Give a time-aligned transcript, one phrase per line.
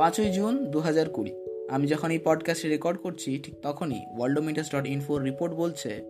[0.00, 1.32] পাঁচই জুন দু হাজার কুড়ি।
[1.70, 6.02] আমি যখন এই পডকাস্টে রেকর্ড করছি, ঠিক তখনই ওয়ার্ল্ডোমিটাস ডট ইনফোর রিপোর্ট বলছে,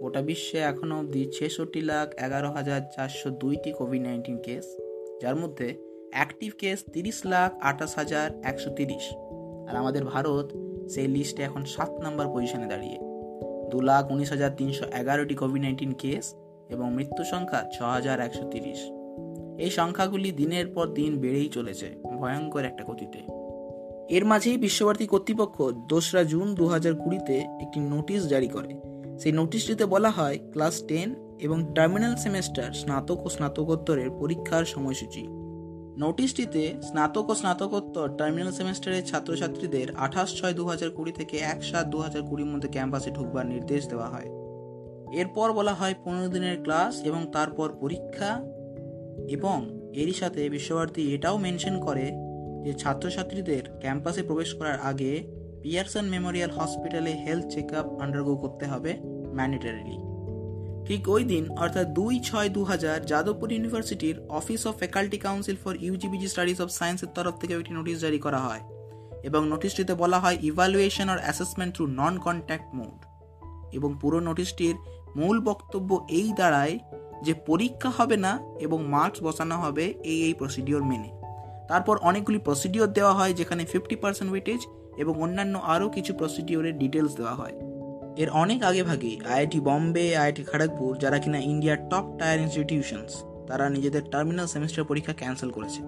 [0.00, 4.66] গোটা বিশ্বে এখনও অবধি ছেষট্টি লাখ এগারো হাজার চারশো দুইটি কোভিড নাইন্টিন কেস
[5.22, 5.74] যার মধ্যে
[6.10, 9.04] অ্যাক্টিভ কেস তিরিশ লাখ আঠাশ হাজার একশো তিরিশ।
[9.70, 10.52] আর আমাদের ভারত
[10.88, 12.98] সেই লিস্টে এখন সাত নম্বর পজিশনে দাঁড়িয়ে।
[13.70, 16.34] দু লাখ উনিশ হাজার তিনশো এগারোটি কোভিড নাইন্টিন কেস
[16.68, 18.80] এবং মৃত্যু সংখ্যা ছ হাজার একশো তিরিশ।
[19.58, 23.35] এই সংখ্যাগুলি দিনের পর দিন বেড়েই চলেছে, ভয়ঙ্কর একটা গতিতে।
[24.08, 28.68] এর মাঝেই বিশ্বভারতী কর্তৃপক্ষ দোসরা জুন দু হাজার কুড়িতে একটি নোটিশ জারি করে।
[29.18, 35.26] সেই নোটিশটিতে বলা হয়, ক্লাস টেন এবং টার্মিনাল সেমেস্টার স্নাতক ও স্নাতকোত্তরের পরীক্ষার সময়সূচি।
[35.98, 41.86] নোটিশটিতে স্নাতক ও স্নাতকোত্তর টার্মিনাল সেমেস্টারের ছাত্রছাত্রীদের আঠাশ ছয় দু হাজার কুড়ি থেকে এক সাত
[41.86, 44.28] দু হাজার কুড়ির মধ্যে ক্যাম্পাসে ঢুকবার নির্দেশ দেওয়া হয়।
[45.12, 48.40] এরপর বলা হয়, পনেরো দিনের ক্লাস এবং তারপর পরীক্ষা
[49.28, 52.25] এবং এরই সাথে বিশ্বভারতী এটাও মেনশন করে
[52.66, 55.12] যে ছাত্রছাত্রীদের ক্যাম্পাসে প্রবেশ করার আগে
[55.62, 58.90] পিয়ারসন মেমোরিয়াল হসপিটালে হেলথ চেক আপ আন্ডারগো করতে হবে
[59.34, 59.96] ম্যান্ডেটারিলি।
[60.84, 65.74] ঠিক ওই দিন, অর্থাৎ দুই ছয় দু হাজার যাদবপুর ইউনিভার্সিটির office of faculty council for
[65.76, 68.60] UG PG studies of সায়েন্সের তরফ থেকে একটি নোটিশ জারি করা হয়
[69.22, 72.98] এবং নোটিশটিতে বলা হয় ইভালুয়েশন আর assessment through non contact mode
[73.72, 74.74] এবং পুরো নোটিশটির
[75.16, 76.78] মূল বক্তব্য এই দাঁড়ায়
[77.22, 81.15] যে পরীক্ষা হবে না এবং মার্কস বসানো হবে এই এই প্রসিডিওর মেনে।
[81.68, 84.60] তারপর অনেকগুলি প্রসিডিওর দেওয়া হয় যেখানে ফিফটি পার্সেন্ট ওয়েটেজ
[84.96, 87.52] এবং অন্যান্য আরও কিছু প্রসিডিওরের ডিটেলস দেওয়া হয়।
[88.16, 93.68] এর অনেক আগে ভাগেই আইআইটি বম্বে, আইআইটি খড়গপুর, যারা কিনা ইন্ডিয়ার টপ টায়ার ইনস্টিটিউশনস তারা
[93.68, 95.82] নিজেদের টার্মিনাল সেমিস্টার পরীক্ষা ক্যান্সেল করেছে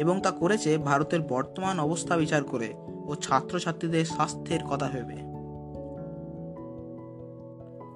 [0.00, 2.74] এবং তা করেছে ভারতের বর্তমান অবস্থা বিচার করে
[3.06, 5.32] ও ছাত্রছাত্রীদের স্বাস্থ্যের কথা ভেবে।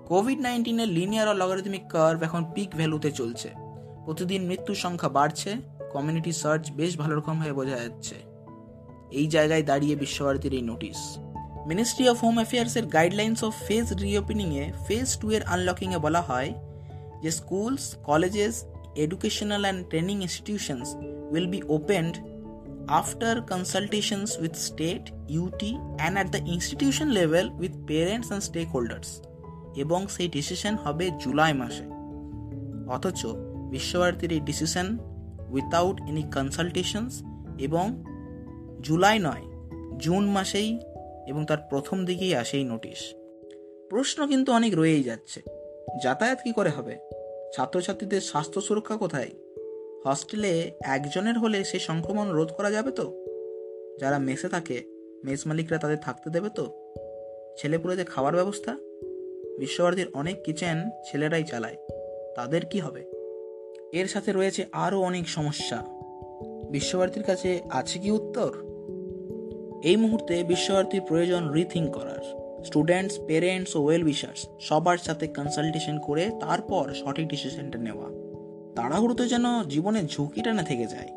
[0.07, 3.49] কোভিড নাইন্টিনের লিনিয়ার ও লগারিদমিক কার্ভ এখন পিক ভ্যালুতে চলছে।
[4.05, 8.17] প্রতিদিন মৃত্যুর সংখ্যা বাড়ছে। কমিউনিটি সার্চ বেশ ভালো রকমভাবে বোঝা যাচ্ছে।
[9.11, 10.99] এই জায়গায় দাঁড়িয়ে বিশ্বভারতীর এই নোটিশ
[11.67, 16.51] মিনিস্ট্রি অফ হোম অ্যাফেয়ার্সের গাইডলাইন্স অফ ফেজ রিওপেনিংয়ে ফেজ টু এর আনলকিংয়ে বলা হয়
[17.23, 18.55] যে schools colleges
[18.97, 20.89] educational and training institutions
[21.31, 22.15] will be opened
[23.01, 29.09] after consultations with state UT and at the institution level with parents and stakeholders
[29.77, 31.87] এবং সেই decision হবে জুলাই মাসে।
[32.97, 33.21] অথচ
[33.71, 34.87] বিশ্বভারতীর এই ডিসিশন
[35.51, 37.23] উইথাউট এনি কনসালটেশনস
[37.59, 38.05] এবং
[38.83, 39.45] জুলাই নয়,
[39.99, 40.79] জুন মাসেই
[41.27, 43.15] এবং তার প্রথম দিকেই আসেই নোটিশ।
[43.91, 45.43] প্রশ্ন কিন্তু অনেক রয়েই যাচ্ছে,
[46.03, 46.99] যাতায়াত কি করে হবে?
[47.55, 49.31] ছাত্রছাত্রীদের স্বাস্থ্য সুরক্ষা কোথায়?
[50.07, 53.07] হস্টেলে একজনের হলে সে সংক্রমণ রোধ করা যাবে তো?
[54.01, 54.85] যারা মেসে থাকে,
[55.25, 56.93] মেস মালিকরা তাদের থাকতে দেবে তো?
[57.59, 58.73] ছেলেপুলেদের খাওয়ার ব্যবস্থা?
[59.59, 61.77] বিশ্বভারতীর অনেক কিচেন ছেলেরাই চালায়,
[62.37, 63.16] তাদের কি হবে?
[63.93, 65.85] এর সাথে রয়েছে আরও অনেক সমস্যা।
[66.71, 68.51] বিশ্বভারতীর কাছে আছে কি উত্তর?
[69.83, 76.31] এই মুহূর্তে বিশ্বভারতীর প্রয়োজন রিথিঙ্ক করার। স্টুডেন্টস পেরেন্টস ও ওয়েল উইশার্স সবার সাথে কনসালটেশন করে
[76.41, 78.11] তারপর সঠিক ডিসিশনটা নেওয়া।
[78.77, 81.09] তাড়াহুড়োতে যেন জীবনে ঝুঁকিটা না থেকে যায়।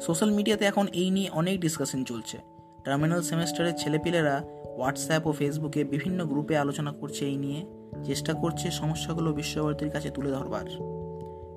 [0.00, 2.38] সোশ্যাল মিডিয়াতে এখন এই নিয়ে অনেক ডিসকাশন চলছে।
[2.84, 4.44] টার্মিনাল সেমেস্টারের ছেলেপিলেরা
[4.76, 7.64] হোয়াটসঅ্যাপ ও ফেসবুকে বিভিন্ন গ্রুপে আলোচনা করছে এই নিয়ে।
[8.04, 10.93] চেষ্টা করছে সমস্যাগুলো বিশ্বভারতীর কাছে তুলে ধরবার।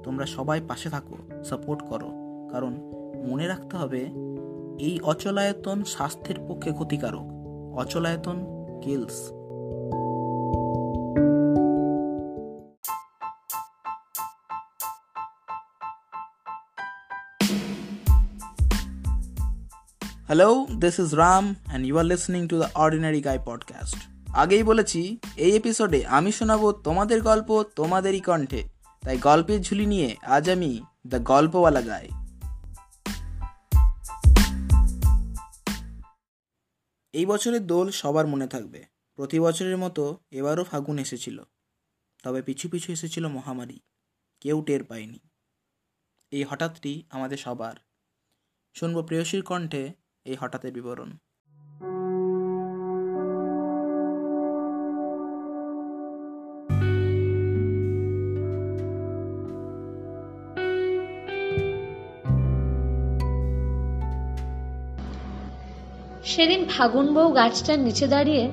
[0.04, 2.10] তোমরা সবাই পাশে থাকো সাপোর্ট করো।
[2.52, 2.74] কারণ
[3.28, 4.02] মনে রাখতে হবে,
[4.80, 7.26] এই অচলায়তন স্বাস্থ্যের পক্ষে ক্ষতিকারক।
[7.78, 8.38] অচলায়তন
[8.82, 9.18] kills
[20.26, 23.98] hello this is Ram and you are listening to the ordinary guy podcast
[24.34, 28.77] আগেই বলেছি, এই এপিসোডে আমি শোনাবো তোমাদের গল্প, তোমাদেরই কণ্ঠে।
[29.08, 32.10] তাই গল্পের ঝুলি নিয়ে আজ আমি দ্য গল্পওয়ালা গাই।
[37.14, 38.86] এই বছরের দোল সবার মনে থাকবে।
[39.16, 41.44] প্রতি বছরের মতো এবারও ফাগুন এসেছিল।
[42.24, 43.80] তবে পিছু পিছু এসেছিল মহামারী।
[44.40, 45.20] কেউ টের পায়নি।
[46.32, 47.76] এই হঠাৎটি আমাদের সবার।
[48.74, 49.94] শুনব প্রেয়সীর কণ্ঠে
[50.26, 51.18] এই হঠাৎের বিবরণ।
[66.28, 68.52] সেদিন ফাগুন বউ গাছটার নিচে দাঁড়িয়ে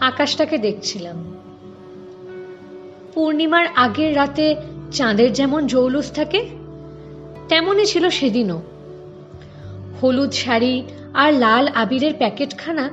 [0.00, 1.16] আকাশটাকে দেখছিলাম।
[3.14, 4.56] পূর্ণিমার আগের রাতে
[4.92, 6.40] চাঁদের যেমন জৌলুস থাকে,
[7.48, 8.62] তেমনই ছিল সেদিনও।
[10.02, 10.82] হলুদ শাড়ি
[11.14, 12.90] আর লাল আবিরের প্যাকেটখানা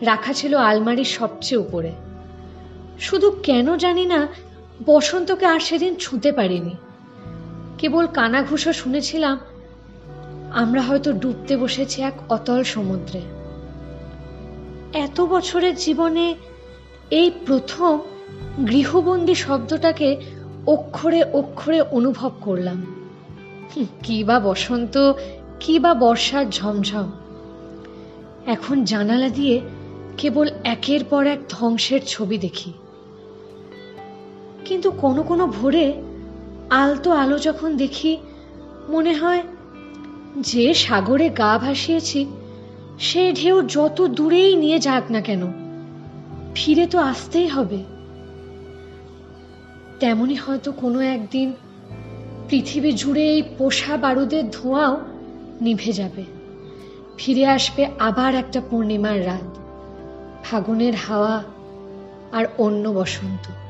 [0.00, 1.92] রাখা ছিল আলমারির সবচেয়ে উপরে।
[3.00, 4.28] শুধু কেন জানি না,
[4.86, 6.74] বসন্তকে আর সেদিন ছুঁতে পারিনি।
[7.78, 9.36] কেবল কানাঘুষো শুনেছিলাম
[10.54, 13.20] আমরা হয়তো ডুবতে বসেছি এক অতল সমুদ্রে।
[14.98, 16.34] এত বছরের জীবনে
[17.10, 17.98] এই প্রথম
[18.68, 20.16] গৃহবন্দী শব্দটাকে
[20.66, 22.86] অক্ষরে অক্ষরে অনুভব করলাম।
[24.02, 25.12] কি বা বসন্ত,
[25.60, 27.10] কি বা বর্ষার ঝমঝম।
[28.46, 29.60] এখন জানালা দিয়ে
[30.18, 32.72] কেবল একের পর এক ধ্বংসের ছবি দেখি।
[34.64, 36.02] কিন্তু কোনো কোনো ভোরে
[36.70, 38.18] আলতো আলো যখন দেখি,
[38.88, 39.42] মনে হয়
[40.40, 42.26] যে সাগরে গা ভাসিয়েছি,
[42.98, 45.52] সে ঢেউ যত দূরেই নিয়ে যাক না কেন,
[46.54, 47.84] ফিরে তো আসতেই হবে।
[50.00, 51.52] তেমনি হয়তো কোনো একদিন
[52.48, 55.00] পৃথিবী জুড়ে এই পোষা বারুদের ধোঁয়াও
[55.60, 56.24] নিভে যাবে।
[57.16, 59.58] ফিরে আসবে আবার একটা পূর্ণিমার রাত,
[60.44, 61.42] ফাগুনের হাওয়া
[62.32, 63.63] আর অন্য বসন্ত।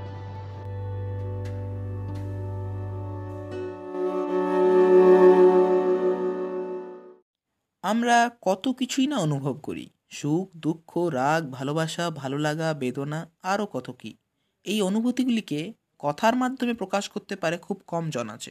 [7.85, 13.91] আমরা কত কিছুই না অনুভব করি। সুখ, দুঃখ, রাগ, ভালোবাসা, ভালো লাগা, বেদনা, আরও কত
[13.91, 14.17] কি।
[14.65, 18.51] এই অনুভূতিগুলিকে কথার মাধ্যমে প্রকাশ করতে পারে খুব কম জন আছে।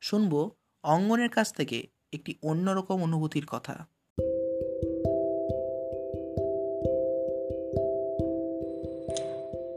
[0.00, 0.50] শুনব
[0.82, 3.72] অঙ্গনের কাছ থেকে একটি অন্যরকম অনুভূতির কথা।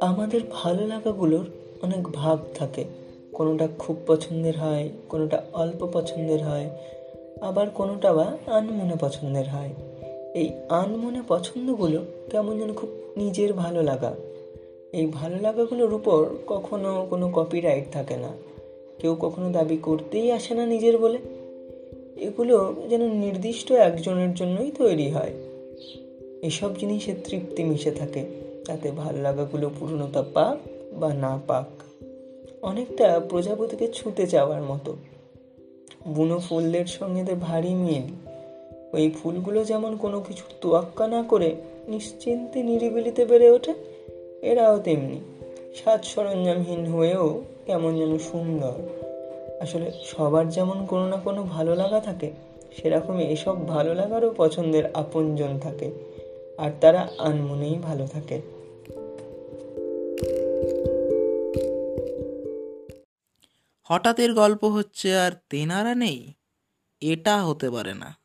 [0.02, 1.46] আমাদের ভালো লাগাগুলোর
[1.82, 2.86] অনেক ভাগ থাকে।
[3.34, 6.70] কোনোটা খুব পছন্দের হয়, কোনোটা অল্প পছন্দের হয়
[7.42, 9.70] আবার কোনোটা বা আনমনে পছন্দের হয়।
[10.34, 14.16] এই আনমনে পছন্দগুলো কেমন যেন খুব নিজের ভালো লাগা।
[14.94, 18.30] এই ভালো লাগাগুলোর উপর কখনো কোনো কপিরাইট থাকে না।
[19.00, 21.18] কেউ কখনো দাবি করতেই আসে না নিজের বলে।
[22.18, 25.34] এগুলো যেন নির্দিষ্ট একজনের জন্যই তৈরি হয়।
[26.42, 28.26] এসব জিনিসের তৃপ্তি মিশে থাকে,
[28.66, 31.66] তাতে ভালো লাগাগুলো পূর্ণতা পাক বা না পাক।
[32.62, 34.96] অনেকটা প্রজাপতিকে ছুঁতে যাওয়ার মতো।
[36.08, 38.06] বুনো ফুলদের সঙ্গে এদের ভারী মিল।
[38.94, 41.56] ওই ফুলগুলো যেমন কোনো কিছু তোয়াক্কা না করে
[41.88, 43.74] নিশ্চিন্তে নিরিবিলিতে বেড়ে ওঠে,
[44.42, 45.20] এরাও তেমনি
[45.76, 48.76] সাজ সরঞ্জামহীন হয়েও কেমন যেন সুন্দর।
[49.62, 52.32] আসলে সবার যেমন কোনো না কোনো ভালো লাগা থাকে,
[52.78, 55.92] সেরকমই এসব ভালো লাগারও পছন্দের আপনজন থাকে,
[56.58, 58.42] আর তারা আনমনেই ভালো থাকে।
[63.92, 66.34] হঠাৎের গল্প হচ্ছে আর তেনারা নেই?
[67.02, 68.18] এটা হতে পারে না।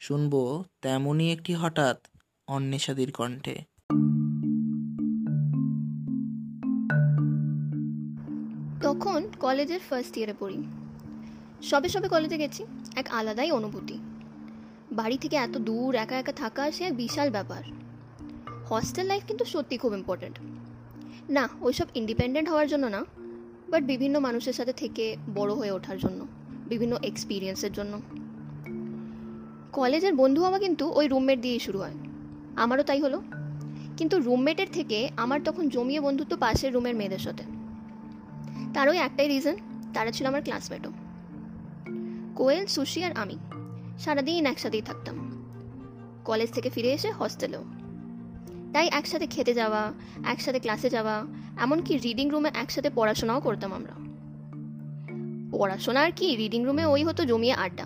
[0.00, 2.06] শুনব তেমনই একটি হঠাৎ
[2.48, 3.54] অন্বেষাদির কণ্ঠে।
[8.82, 10.64] তখন কলেজের ফার্স্ট ইয়ারে পড়ি।
[11.62, 12.64] সবে সবে কলেজে গেছি,
[12.96, 13.98] এক আলাদাই অনুভূতি।
[14.92, 17.62] বাড়ি থেকে এত দূর একা একা থাকা সে এক বিশাল ব্যাপার।
[18.64, 20.36] হস্টেল লাইফ কিন্তু সত্যি খুব ইম্পর্ট্যান্ট
[21.30, 23.17] না, ওইসব ইন্ডিপেন্ডেন্ট হওয়ার জন্য না।
[23.68, 26.26] বাট বিভিন্ন মানুষের সাথে থেকে বড় হয়ে ওঠার জন্য,
[26.68, 28.00] বিভিন্ন এক্সপিরিয়েন্সের জন্য।
[29.72, 31.94] কলেজের বন্ধু হওয়া কিন্তু ওই রুমমেট দিয়েই শুরু হয়।
[32.56, 33.22] আমারও তাই হলো।
[33.96, 37.44] কিন্তু রুমমেটের থেকে আমার তখন জমিয়ে বন্ধুত্ব পাশের রুমের মেয়েদের সাথে।
[38.74, 39.56] তার ওই একটাই রিজন
[39.94, 40.92] তারা ছিল আমার ক্লাসমেটও
[42.36, 43.38] কোয়েল, সুশি আর আমি
[43.98, 45.44] সারাদিন একসাথেই থাকতাম।
[46.24, 47.64] কলেজ থেকে ফিরে এসে হস্টেলেও
[48.72, 49.92] তাই একসাথে খেতে যাওয়া,
[50.26, 51.26] একসাথে ক্লাসে যাওয়া
[51.58, 53.94] এমনকি রিডিং রুমে একসাথে পড়াশোনাও করতাম আমরা।
[55.58, 57.84] পড়াশোনা আর কি রিডিং রুমে ওই হতো জমিয়ে আড্ডা।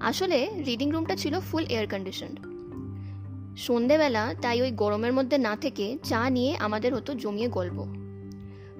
[0.00, 2.38] আসলে রিডিং রুমটা ছিল ফুল এয়ার কন্ডিশনড
[3.56, 7.86] সন্ধেবেলা তাই ওই গরমের মধ্যে না থেকে চা নিয়ে আমাদের হতো জমিয়ে গল্প।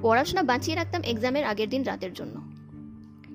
[0.03, 2.41] পড়াশোনা বাঁচিয়ে রাখতাম এক্সামের আগের দিন রাতের জন্য।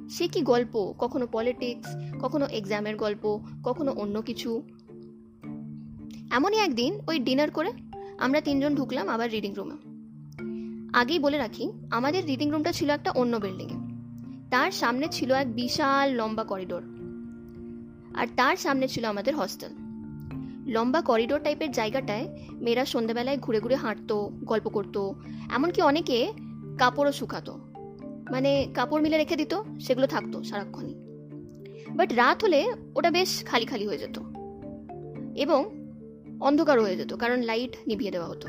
[0.09, 0.93] সে কি গল্প?
[0.99, 1.87] কখনো পলিটিক্স
[2.21, 4.61] কখনো এক্সামের গল্প, কখনো অন্য কিছু।
[6.31, 7.71] এমনই একদিন ওই ডিনার করে
[8.17, 9.86] আমরা তিনজন ঢুকলাম আবার রিডিং রুমে
[10.93, 13.87] আগেই বলে রাখি, আমাদের রিডিং রুমটা ছিল একটা অন্য বিল্ডিংয়ে
[14.51, 16.83] তার সামনে ছিল এক বিশাল লম্বা করিডোর
[18.15, 19.69] আর তার সামনে ছিল আমাদের হস্টেল
[20.67, 25.15] লম্বা করিডোর টাইপের জায়গাটায় মেয়েরা সন্ধ্যাবেলায় ঘুরে ঘুরে হাঁটতো, গল্প করতো,
[25.55, 26.33] এমনকি অনেকে
[26.77, 27.53] কাপড়ও শুকাতো।
[28.31, 30.95] মানে কাপড় মিলে রেখে দিত, সেগুলো থাকতো সারাক্ষণই।
[31.95, 34.19] বাট রাত হলে ওটা বেশ খালি খালি হয়ে যেত।
[35.35, 35.69] এবং
[36.39, 38.47] অন্ধকার হয়ে যেত, কারণ লাইট নিভিয়ে দেওয়া হতো।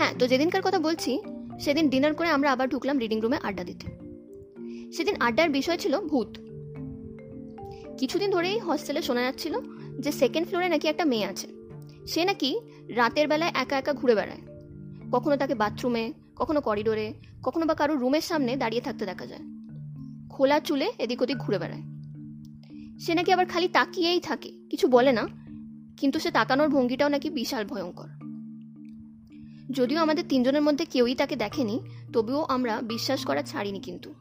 [0.00, 1.20] হ্যাঁ তো যেদিনকার কথা বলছি,
[1.60, 3.86] সেদিন ডিনার করে আমরা আবার ঢুকলাম রিডিং রুমে আড্ডা দিতে।
[4.92, 6.38] সেদিন আড্ডার বিষয় ছিল ভূত।
[7.98, 9.54] কিছুদিন ধরেই হস্টেলে শোনা যাচ্ছিল
[9.98, 11.46] যে সেকেন্ড ফ্লোরে নাকি একটা মেয়ে আছে।
[12.06, 14.40] সে নাকি রাতের বেলায় একা একা ঘুরে বেড়ায়।
[15.12, 19.40] কখনো তাকে বাথরুমে কখনো করিডোরে কখনো বা কারও রুমের সামনে দাঁড়িয়ে থাকতে দেখা যায়।
[20.30, 21.82] খোলা চুলে এদিক ওদিক ঘুরে বেড়ায়।
[22.98, 25.26] সে নাকি আবার খালি তাকিয়েই থাকে, কিছু বলে না,
[25.96, 28.19] কিন্তু সে তাকানোর ভঙ্গিটাও নাকি বিশাল ভয়ঙ্কর।
[29.70, 31.80] যদিও আমাদের তিনজনের মধ্যে কেউই তাকে দেখেনি,
[32.12, 34.14] তবুও আমরা বিশ্বাস করা ছাড়িনি কিন্তু।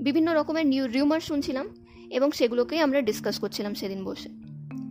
[0.00, 1.68] বিভিন্ন রকমের নিউ রিউমার শুনছিলাম
[2.10, 4.28] এবং সেগুলোকেই আমরা ডিসকাস করছিলাম সেদিন বসে।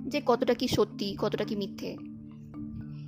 [0.07, 1.97] যে কতটা কি সত্যি, কতটা কি মিথ্যে।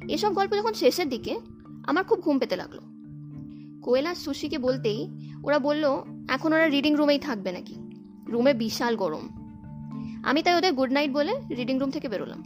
[0.09, 1.39] এসব গল্প যখন শেষের দিকে,
[1.87, 2.79] আমার খুব ঘুম পেতে লাগল।
[3.81, 5.07] কোয়েল সুশিকে বলতেই
[5.43, 5.83] ওরা বলল,
[6.29, 7.75] এখন ওরা রিডিং রুমেই থাকবে নাকি?
[8.27, 9.29] রুমে বিশাল গরম।
[10.23, 12.43] আমি তাই ওদের গুড নাইট বলে রিডিং রুম থেকে বেরোলাম।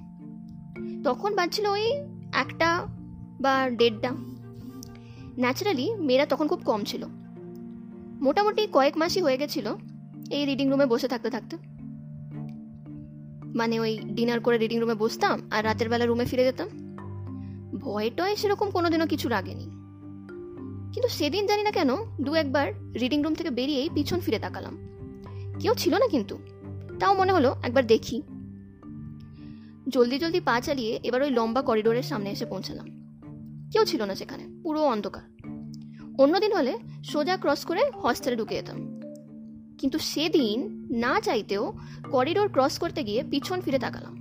[1.04, 1.92] তখন বাজছিল ওই
[2.34, 2.97] একটা
[3.42, 4.12] বা দেড়টা।
[5.38, 7.06] ন্যাচারালি মেয়েরা তখন খুব কম ছিল।
[8.22, 9.76] মোটামুটি কয়েক মাসই হয়ে গেছিল
[10.32, 11.58] এই রিডিং রুমে বসে থাকতে থাকতে।
[13.56, 16.68] মানে ওই ডিনার করে রিডিং রুমে বসতাম আর রাতের বেলা রুমে ফিরে যেতাম।
[17.80, 19.64] ভয় টয় সেরকম কোনোদিনও কিছু লাগেনি
[20.94, 21.90] কিন্তু সেদিন জানি না কেন
[22.22, 24.78] দু একবার রিডিং রুম থেকে বেরিয়েই পিছন ফিরে তাকালাম।
[25.60, 26.40] কেউ ছিল না কিন্তু।
[27.00, 28.22] তাও মনে হলো একবার দেখি।
[29.90, 32.97] জলদি জলদি পা চালিয়ে এবার ওই লম্বা করিডোরের সামনে এসে পৌঁছালাম।
[33.72, 35.24] কেউ ছিল না সেখানে, পুরো অন্ধকার।
[36.18, 39.02] অন্যদিন হলে সোজা ক্রস করে হস্টেলে ঢুকে যেতাম।
[39.78, 41.74] কিন্তু সেদিন না চাইতেও
[42.12, 44.18] করিডোর ক্রস করতে গিয়ে পিছন ফিরে তাকালাম।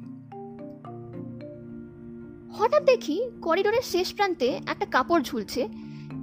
[2.50, 5.68] হঠাৎ দেখি করিডোরের শেষ প্রান্তে একটা কাপড় ঝুলছে,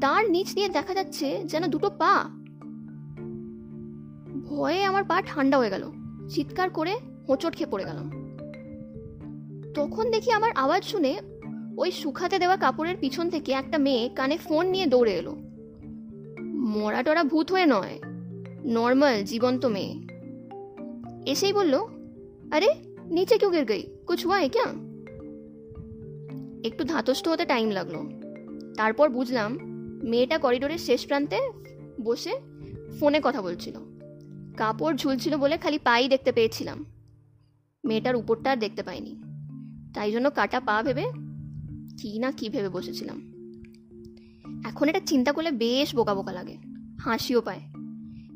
[0.02, 2.24] তার নিচ দিয়ে দেখা যাচ্ছে যেন দুটো পা।
[4.50, 5.92] ভয়ে আমার পা ঠান্ডা হয়ে গেল,
[6.30, 7.00] চিৎকার করে
[7.30, 8.10] হোঁচট খেয়ে পড়ে গেলাম।
[9.74, 11.22] তখন দেখি আমার আওয়াজ শুনে
[11.78, 15.36] ওই শুকাতে দেওয়া কাপড়ের পিছন থেকে একটা মেয়ে কানে ফোন নিয়ে দৌড়ে এলো।
[16.46, 18.00] মরা টরা ভূত হয়ে নয়,
[18.66, 20.08] নর্মাল, জীবন্ত মেয়ে।
[21.32, 21.78] এসেই বলল,
[22.52, 22.68] আরে,
[23.06, 24.66] নিচে কেউ গির গই কুছ হয় ক্যা?
[26.68, 27.96] একটু ধাতস্থ হতে টাইম লাগল।
[28.74, 29.58] তারপর বুঝলাম,
[30.04, 31.40] মেয়েটা করিডোরের শেষ প্রান্তে
[32.02, 32.34] বসে
[33.00, 33.74] ফোনে কথা বলছিল।
[34.58, 36.86] কাপড় ঝুলছিল বলে খালি পাই দেখতে পেয়েছিলাম।
[37.86, 39.24] মেয়েটার উপরটা আর দেখতে পাইনি।
[39.94, 41.23] তাই জন্য কাটা পা ভেবে
[42.00, 43.18] কি না কি ভেবে বসেছিলাম।
[44.66, 46.56] এখন এটা চিন্তা করলে বেশ বোকা বোকা লাগে,
[47.00, 47.62] হাসিও পায়।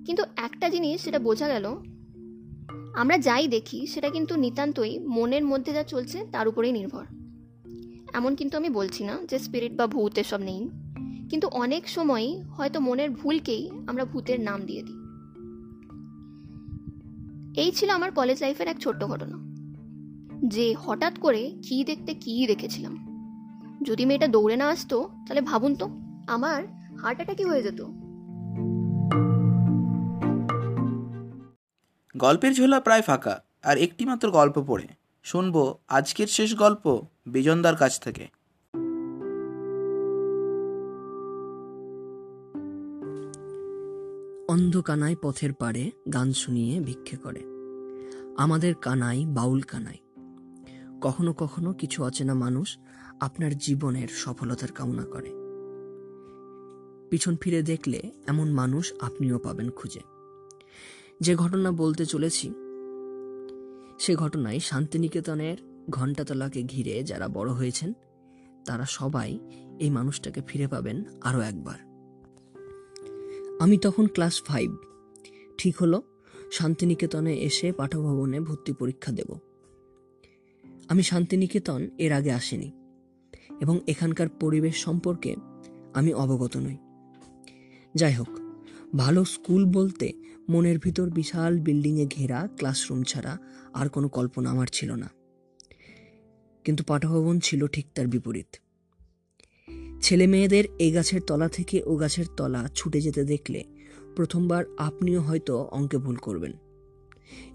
[0.06, 1.66] কিন্তু একটা জিনিস সেটা বোঝা গেল,
[2.94, 7.06] আমরা যাই দেখি সেটা কিন্তু নিতান্তই মনের মধ্যে যা চলছে তার উপরেই নির্ভর।
[8.14, 10.62] এমন কিন্তু আমি বলছি না যে স্পিরিট বা ভূত এসব নেই,
[11.30, 15.00] কিন্তু অনেক সময়ই হয়তো মনের ভুলকেই আমরা ভূতের নাম দিয়ে দিই।
[17.64, 19.38] এই ছিল আমার কলেজ লাইফের এক ছোট্ট ঘটনা,
[20.48, 23.07] যে হঠাৎ করে কি দেখতে কি দেখেছিলাম।
[23.84, 25.90] যদি মেয়েটা দৌড়ে না আসতো তাহলে ভাবুন তো
[26.28, 26.64] আমার
[27.02, 27.82] হার্ট অ্যাটাকই হয়ে যেত।
[32.18, 34.88] গল্পের ঝোলা প্রায় ফাঁকা আর একটি মাত্র গল্প পড়ে।
[35.24, 38.28] শুনব আজকের শেষ গল্প বিজনদার কাছ থেকে।
[44.50, 47.44] অন্ধ কানাই পথের পাড়ে গান শুনিয়ে ভিক্ষে করে।
[48.38, 49.98] আমাদের কানাই বাউল কানাই।
[51.02, 52.78] কখনো কখনো কিছু অচেনা মানুষ
[53.20, 55.34] আপনার জীবনের সফলতার কামনা করে।
[57.10, 60.00] পিছন ফিরে দেখলে এমন মানুষ আপনিও পাবেন খুঁজে।
[61.22, 62.54] যে ঘটনা বলতে চলেছি,
[64.00, 65.58] সে ঘটনায় শান্তিনিকেতনের
[65.90, 67.94] ঘণ্টাতলাকে ঘিরে যারা বড় হয়েছেন,
[68.66, 69.40] তারা সবাই
[69.80, 71.80] এই মানুষটাকে ফিরে পাবেন আরও একবার।
[73.60, 74.76] আমি তখন ক্লাস ফাইভ।
[75.58, 76.02] ঠিক হলো,
[76.52, 79.40] শান্তিনিকেতনে এসে পাঠভবনে ভর্তি পরীক্ষা দেব।
[80.90, 82.77] আমি শান্তিনিকেতন এর আগে আসিনি।
[83.62, 85.36] এবং এখানকার পরিবেশ সম্পর্কে
[85.94, 86.78] আমি অবগত নই।
[87.96, 88.30] যাই হোক
[88.98, 90.14] ভালো স্কুল বলতে
[90.50, 93.38] মনের ভিতর বিশাল বিল্ডিংয়ে ঘেরা ক্লাসরুম ছাড়া
[93.74, 95.10] আর কোনো কল্পনা আমার ছিল না।
[96.64, 98.56] কিন্তু পাঠভবন ছিল ঠিক তার বিপরীত।
[100.02, 103.64] ছেলে মেয়েদের এ গাছের তলা থেকে ও গাছের তলা ছুটে যেতে দেখলে
[104.16, 106.52] প্রথমবার আপনিও হয়তো অঙ্কে ভুল করবেন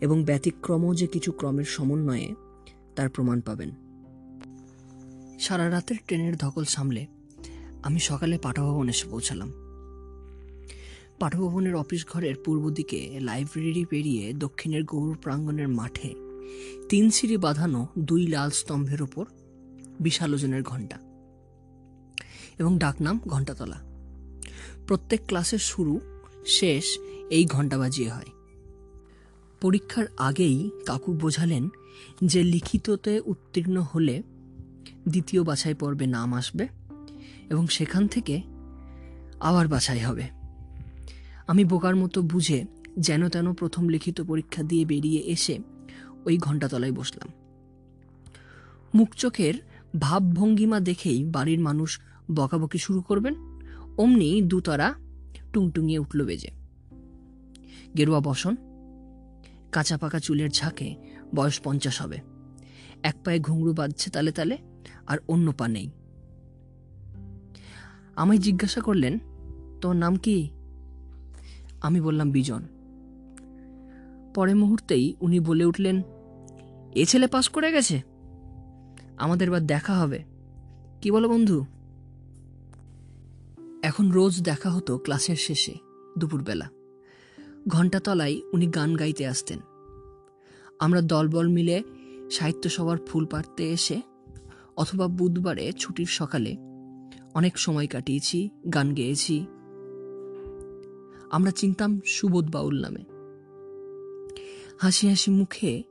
[0.00, 2.34] এবং ব্যতিক্রমও যে কিছু ক্রমের সমন্বয়ে
[2.96, 3.70] তার প্রমাণ পাবেন।
[5.42, 7.06] সারা রাতের ট্রেনের ধকল সামলে
[7.82, 9.52] আমি সকালে পাঠভবন এসে পৌঁছালাম।
[11.20, 16.14] পাঠভবনের অফিস ঘরের পূর্ব দিকে লাইব্রেরি পেরিয়ে দক্ষিণের গৌর প্রাঙ্গণের মাঠে
[16.88, 19.26] তিন সিঁড়ি বাঁধানো দুই লাল স্তম্ভের ওপর
[20.00, 20.98] বিশাল ওজনের ঘণ্টা
[22.58, 23.82] এবং ডাকনাম ঘণ্টাতলা।
[24.86, 26.00] প্রত্যেক ক্লাসের শুরু,
[26.46, 26.98] শেষ
[27.30, 28.30] এই ঘণ্টা বাজিয়ে হয়।
[29.60, 31.68] পরীক্ষার আগেই কাকু বোঝালেন
[32.24, 34.22] যে লিখিততে উত্তীর্ণ হলে
[35.08, 36.68] দ্বিতীয় বাছাই পর্বে নাম আসবে
[37.50, 38.42] এবং সেখান থেকে
[39.40, 40.22] আবার বাছাই হবে।
[41.46, 42.64] আমি বোকার মতো বুঝে
[42.98, 45.58] যেন তেন প্রথম লিখিত পরীক্ষা দিয়ে বেরিয়ে এসে
[46.24, 47.28] ওই ঘণ্টাতলায় বসলাম।
[48.94, 49.54] মুখ চোখের
[50.00, 52.00] ভাবভঙ্গিমা দেখেই বাড়ির মানুষ
[52.34, 53.34] বকাবকি শুরু করবেন,
[53.96, 54.94] অমনি দুতারা
[55.52, 56.50] টুংটুঙিয়ে উঠল বেজে।
[57.96, 58.56] গেরুয়া বসন,
[59.72, 60.94] কাঁচা পাকা চুলের ঝাঁকে
[61.34, 62.20] বয়স পঞ্চাশ হবে।
[63.02, 64.58] এক পায়ে ঘুঙরু বাজছে তালে তালে
[65.06, 65.90] আর অন্য পা নেই।
[68.16, 69.18] আমায় জিজ্ঞাসা করলেন,
[69.80, 70.50] তোর নাম কি?
[71.82, 72.62] আমি বললাম, বিজন।
[74.34, 76.02] পরে মুহূর্তেই উনি বলে উঠলেন,
[76.94, 78.02] এ ছেলে পাস করে গেছে?
[79.16, 80.24] আমাদের এবার দেখা হবে।
[81.02, 81.64] কি বলো বন্ধু?
[83.82, 85.74] এখন রোজ দেখা হতো ক্লাসের শেষে,
[86.18, 86.70] দুপুরবেলা।
[87.68, 89.58] ঘণ্টা তলায় উনি গান গাইতে আসতেন।
[90.78, 91.82] আমরা দলবল মিলে
[92.30, 94.00] সাহিত্য সভার ফুল পাড়তে এসে
[94.76, 96.56] অথবা বুধবারে ছুটির সকালে।
[97.34, 99.46] অনেক সময় কাটিয়েছি, গান গেয়েছি।
[101.30, 103.04] আমরা চিনতাম সুবোধ বাউল নামে।
[104.78, 105.82] হাসি হাসি মুখে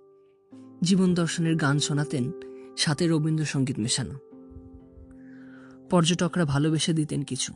[0.84, 2.32] জীবন দর্শনের গান শোনাতেন
[2.78, 4.14] সাথে রবীন্দ্রসঙ্গীত মেশানো।
[5.90, 7.54] পর্যটকরা ভালোবেসে দিতেন কিছু।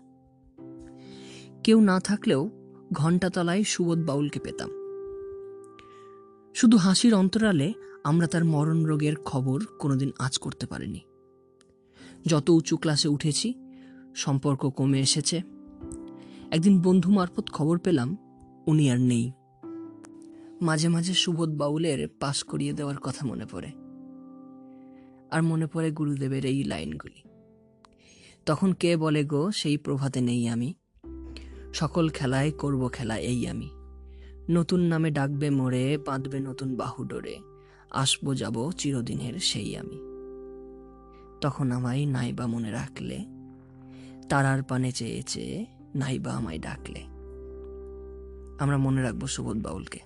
[1.64, 2.50] কেউ না থাকলেও
[2.94, 4.70] ঘণ্টাতলায় সুবোধ বাউলকে পেতাম।
[6.56, 11.00] শুধু হাসির অন্তরালে আমরা তার মরণ রোগের খবর কোনোদিন আজ করতে পারিনি।
[12.28, 13.54] যত উঁচু ক্লাসে উঠেছি,
[14.16, 15.42] সম্পর্ক কমে এসেছে।
[16.52, 18.18] একদিন বন্ধু মারফত খবর পেলাম,
[18.68, 19.32] উনি আর নেই।
[20.62, 23.68] মাঝে মাঝে সুবোধ বাউলের পাশ করিয়ে দেওয়ার কথা মনে পড়ে।
[25.32, 27.30] আর মনে পড়ে গুরুদেবের এই লাইনগুলি।
[28.46, 30.74] তখন কে বলে গো, সেই প্রভাতে নেই আমি।
[31.74, 33.70] সকল খেলায় করব খেলা এই আমি।
[34.50, 37.40] নতুন নামে ডাকবে মোড়ে, বাঁধবে নতুন বাহু ডোরে
[37.92, 40.15] আসব যাব চিরদিনের সেই আমি।
[41.46, 43.26] তখন আমায় নাইবা মনে রাখলে,
[44.30, 47.00] তারার পানে চেয়ে চেয়ে নাইবা আমায় ডাকলে।
[48.64, 50.00] আমরা মনে রাখব সুবোধ বাউলকে।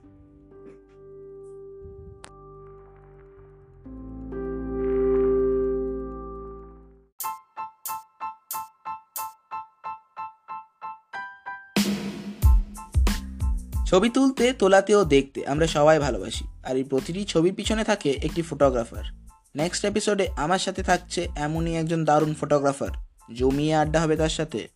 [13.86, 18.42] ছবি তুলতে, তোলাতে ও দেখতে আমরা সবাই ভালোবাসি। আর এই প্রতিটি ছবির পিছনে থাকে একটি
[18.42, 19.29] ফটোগ্রাফার।
[19.60, 22.94] নেক্সট এপিসোডে আমার সাথে থাকছে এমনই একজন দারুণ ফটোগ্রাফার
[23.36, 24.68] জমিয়ে আড্ডা হবে তার সাথে।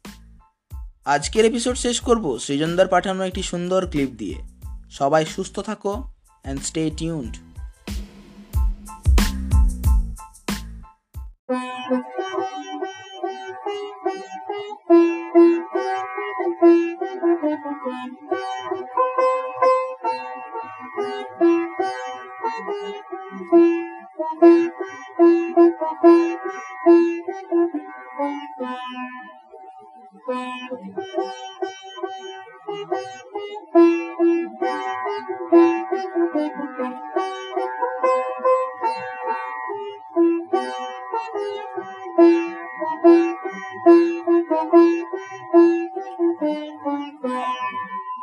[1.06, 4.38] আজকের এপিসোড শেষ করব সৃজনদার পাঠানো একটি সুন্দর ক্লিপ দিয়ে।
[4.92, 5.94] সবাই সুস্থ থাকো
[6.44, 7.34] অ্যান্ড স্টে টিউনড